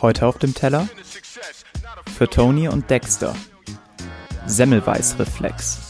[0.00, 0.88] Heute auf dem Teller
[2.16, 3.34] für Tony und Dexter.
[4.46, 5.89] Semmelweisreflex.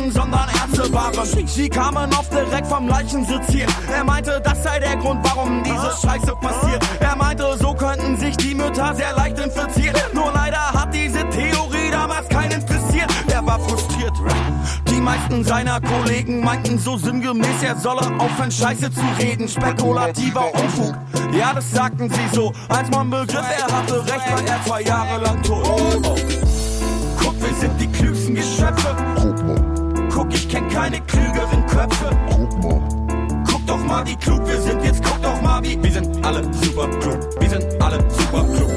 [0.00, 1.46] Hebammen, sondern Ärzte waren.
[1.46, 3.66] Sie kamen oft direkt vom Leichensitz hier.
[3.92, 6.82] Er meinte, das sei der Grund, warum diese Scheiße passiert.
[7.00, 9.96] Er meinte, so könnten sich die Mütter sehr leicht infizieren.
[10.12, 13.10] Nur leider hat diese Theorie damals keinen interessiert.
[13.28, 14.12] Er war frustriert.
[14.88, 19.48] Die meisten seiner Kollegen meinten so sinngemäß, er solle aufhören, Scheiße zu reden.
[19.48, 20.94] Spekulativer Unfug.
[21.32, 25.22] Ja, das sagten sie so, als man begriff, er hatte recht, war er zwei Jahre
[25.22, 25.64] lang tot.
[25.64, 26.14] Oh.
[27.22, 28.99] Guck, wir sind die klügsten Geschöpfe.
[30.60, 32.10] Kenn keine klügeren Köpfe.
[32.28, 32.82] Guck mal.
[33.46, 35.82] Guck doch mal, wie klug wir sind, jetzt guck doch mal, wie.
[35.82, 37.18] Wir sind alle super klug.
[37.40, 38.70] Wir sind alle super klug.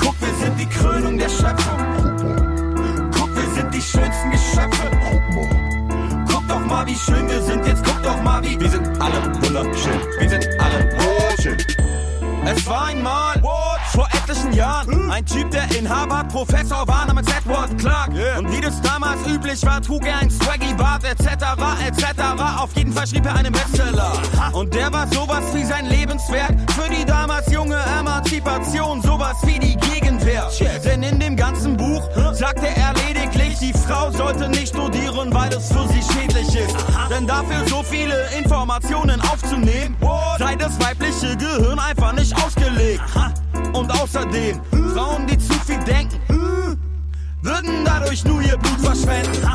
[0.00, 1.78] Guck, wir sind die Krönung der Schöpfung.
[3.18, 4.90] Guck wir sind die schönsten Geschöpfe.
[6.28, 8.60] Guck doch mal, wie schön wir sind, jetzt guck doch mal, wie.
[8.60, 10.00] Wir sind alle wunderschön.
[10.20, 11.58] Wir sind alle wunderschön.
[12.44, 13.42] Es war einmal
[13.92, 17.95] vor etlichen Jahren ein Typ, der in Harvard Professor war namens Edward Clark.
[18.66, 21.24] Das damals üblich war, trug er ein Swaggy Bart etc.
[21.86, 22.02] etc.
[22.58, 24.12] Auf jeden Fall schrieb er einen Bestseller.
[24.52, 29.76] Und der war sowas wie sein Lebenswerk für die damals junge Emanzipation, sowas wie die
[29.76, 30.50] Gegenwehr.
[30.84, 35.68] Denn in dem ganzen Buch sagte er lediglich, die Frau sollte nicht studieren, weil es
[35.68, 36.74] für sie schädlich ist.
[37.08, 39.96] Denn dafür so viele Informationen aufzunehmen,
[40.40, 43.00] sei das weibliche Gehirn einfach nicht ausgelegt.
[43.74, 44.60] Und außerdem,
[44.92, 46.18] Frauen, die zu viel denken,
[47.46, 49.48] würden dadurch nur ihr Blut verschwenden.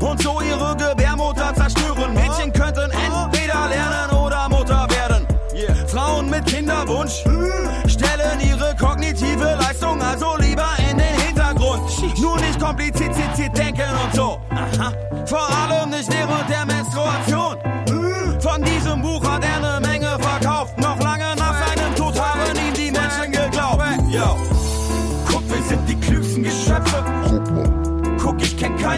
[0.00, 2.14] Und so ihre Gebärmutter zerstören.
[2.14, 5.26] Mädchen könnten entweder lernen oder Mutter werden.
[5.86, 7.22] Frauen mit Kinderwunsch
[7.86, 11.82] stellen ihre kognitive Leistung also lieber in den Hintergrund.
[12.18, 13.14] Nur nicht kompliziert
[13.56, 14.40] denken und so.
[15.26, 15.63] Vor allem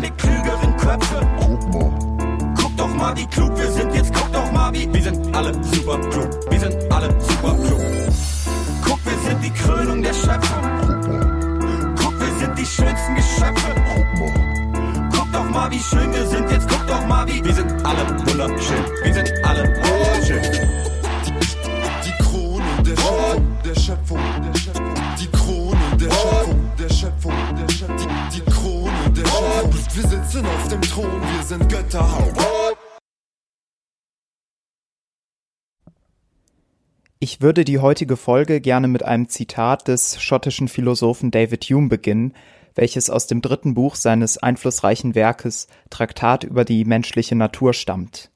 [0.06, 1.27] keine klügeren Köpfe.
[1.41, 2.55] Guck mal.
[2.56, 3.94] Guck doch mal, wie klug wir sind.
[3.94, 4.93] Jetzt guck doch mal, wie.
[4.93, 6.50] Wir sind alle super klug.
[6.50, 7.81] Wir sind alle super klug.
[8.84, 10.62] Guck, wir sind die Krönung der Schöpfung.
[10.81, 11.94] Guck mal.
[11.99, 13.75] Guck, wir sind die schönsten Geschöpfe.
[13.94, 15.11] Guck mal.
[15.12, 16.50] Guck doch mal, wie schön wir sind.
[16.50, 17.44] Jetzt guck doch mal, wie.
[17.44, 18.84] Wir sind alle wunderschön.
[19.03, 19.35] Wir sind
[37.19, 42.34] Ich würde die heutige Folge gerne mit einem Zitat des schottischen Philosophen David Hume beginnen,
[42.75, 48.31] welches aus dem dritten Buch seines einflussreichen Werkes Traktat über die menschliche Natur stammt.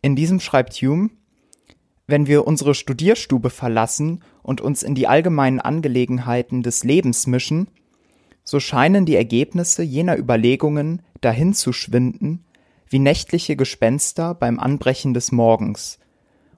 [0.00, 1.10] In diesem schreibt Hume,
[2.08, 7.68] wenn wir unsere Studierstube verlassen und uns in die allgemeinen Angelegenheiten des Lebens mischen,
[8.42, 12.44] so scheinen die Ergebnisse jener Überlegungen dahin zu schwinden,
[12.88, 16.00] wie nächtliche Gespenster beim Anbrechen des Morgens,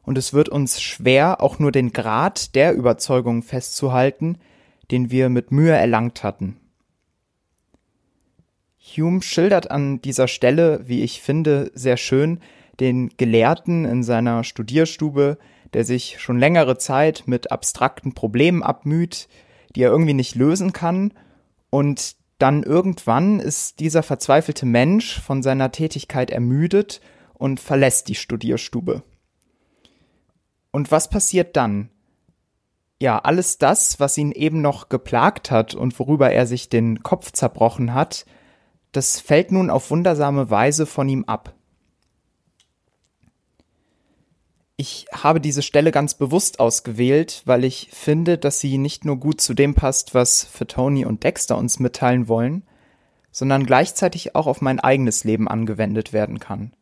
[0.05, 4.39] und es wird uns schwer, auch nur den Grad der Überzeugung festzuhalten,
[4.91, 6.57] den wir mit Mühe erlangt hatten.
[8.79, 12.41] Hume schildert an dieser Stelle, wie ich finde, sehr schön
[12.81, 15.39] den Gelehrten in seiner Studierstube,
[15.73, 19.29] der sich schon längere Zeit mit abstrakten Problemen abmüht,
[19.75, 21.13] die er irgendwie nicht lösen kann,
[21.71, 27.01] und dann irgendwann ist dieser verzweifelte Mensch von seiner Tätigkeit ermüdet
[27.33, 29.03] und verlässt die Studierstube.
[30.75, 31.89] Und was passiert dann?
[32.99, 37.31] Ja, alles das, was ihn eben noch geplagt hat und worüber er sich den Kopf
[37.31, 38.27] zerbrochen hat,
[38.91, 41.55] das fällt nun auf wundersame Weise von ihm ab.
[44.75, 49.41] Ich habe diese Stelle ganz bewusst ausgewählt, weil ich finde, dass sie nicht nur gut
[49.41, 52.65] zu dem passt, was Fatoni und Dexter uns mitteilen wollen,
[53.31, 56.73] sondern gleichzeitig auch auf mein eigenes Leben angewendet werden kann.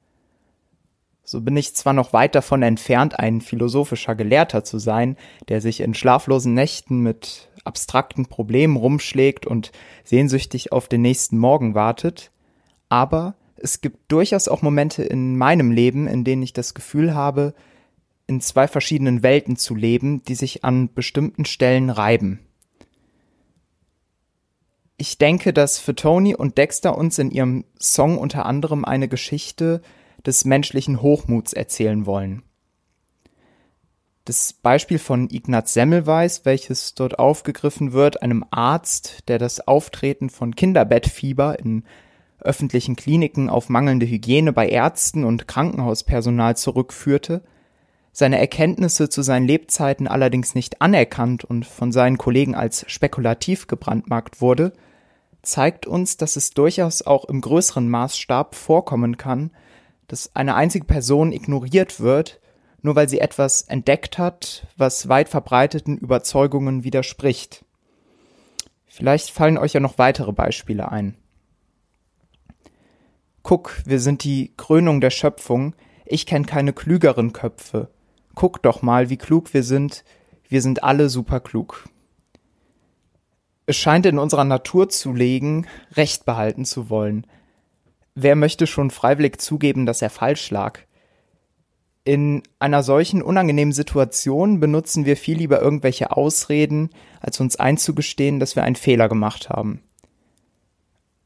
[1.25, 5.17] So bin ich zwar noch weit davon entfernt, ein philosophischer Gelehrter zu sein,
[5.49, 9.71] der sich in schlaflosen Nächten mit abstrakten Problemen rumschlägt und
[10.05, 12.33] sehnsüchtig auf den nächsten Morgen wartet,
[12.89, 17.55] aber es gibt durchaus auch Momente in meinem Leben, in denen ich das Gefühl habe,
[18.27, 22.41] in zwei verschiedenen Welten zu leben, die sich an bestimmten Stellen reiben.
[24.97, 29.83] Ich denke, dass für Tony und Dexter uns in ihrem Song unter anderem eine Geschichte
[30.27, 32.43] des menschlichen Hochmuts erzählen wollen.
[34.25, 40.55] Das Beispiel von Ignaz Semmelweis, welches dort aufgegriffen wird, einem Arzt, der das Auftreten von
[40.55, 41.85] Kinderbettfieber in
[42.39, 47.43] öffentlichen Kliniken auf mangelnde Hygiene bei Ärzten und Krankenhauspersonal zurückführte,
[48.13, 54.41] seine Erkenntnisse zu seinen Lebzeiten allerdings nicht anerkannt und von seinen Kollegen als spekulativ gebrandmarkt
[54.41, 54.73] wurde,
[55.43, 59.51] zeigt uns, dass es durchaus auch im größeren Maßstab vorkommen kann,
[60.13, 62.39] dass eine einzige Person ignoriert wird,
[62.83, 67.65] nur weil sie etwas entdeckt hat, was weit verbreiteten Überzeugungen widerspricht.
[68.85, 71.17] Vielleicht fallen euch ja noch weitere Beispiele ein.
[73.43, 75.75] Guck, wir sind die Krönung der Schöpfung,
[76.05, 77.89] ich kenne keine klügeren Köpfe,
[78.35, 80.05] guck doch mal, wie klug wir sind,
[80.47, 81.89] wir sind alle super klug.
[83.65, 87.27] Es scheint in unserer Natur zu legen, Recht behalten zu wollen.
[88.15, 90.81] Wer möchte schon freiwillig zugeben, dass er falsch lag?
[92.05, 98.57] In einer solchen unangenehmen Situation benutzen wir viel lieber irgendwelche Ausreden, als uns einzugestehen, dass
[98.57, 99.83] wir einen Fehler gemacht haben.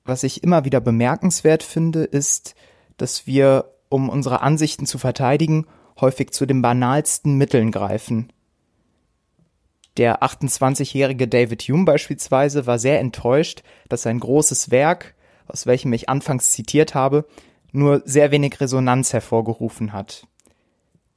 [0.04, 2.54] Was ich immer wieder bemerkenswert finde, ist,
[2.98, 5.66] dass wir, um unsere Ansichten zu verteidigen,
[6.00, 8.32] häufig zu den banalsten Mitteln greifen.
[9.96, 15.15] Der 28-jährige David Hume beispielsweise war sehr enttäuscht, dass sein großes Werk,
[15.46, 17.26] aus welchem ich anfangs zitiert habe,
[17.72, 20.26] nur sehr wenig Resonanz hervorgerufen hat.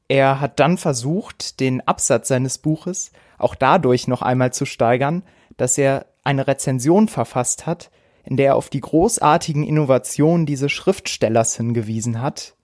[0.07, 5.23] Er hat dann versucht, den Absatz seines Buches auch dadurch noch einmal zu steigern,
[5.57, 7.91] dass er eine Rezension verfasst hat,
[8.23, 12.55] in der er auf die großartigen Innovationen dieses Schriftstellers hingewiesen hat,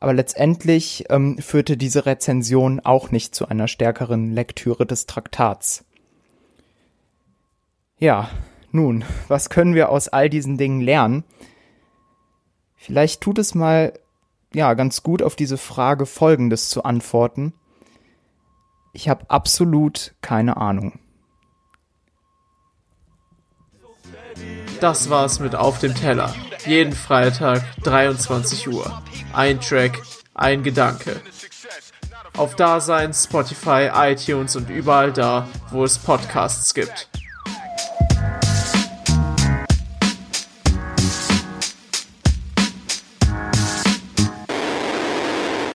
[0.00, 5.84] aber letztendlich ähm, führte diese Rezension auch nicht zu einer stärkeren Lektüre des Traktats.
[7.98, 8.30] Ja,
[8.70, 11.24] nun, was können wir aus all diesen Dingen lernen?
[12.76, 13.92] Vielleicht tut es mal
[14.54, 17.52] ja ganz gut auf diese Frage folgendes zu antworten.
[18.92, 20.98] Ich habe absolut keine Ahnung.
[24.80, 26.32] Das war's mit Auf dem Teller.
[26.64, 29.02] Jeden Freitag 23 Uhr.
[29.32, 30.00] Ein Track,
[30.34, 31.20] ein Gedanke.
[32.36, 37.08] Auf Dasein, Spotify, iTunes und überall da, wo es Podcasts gibt.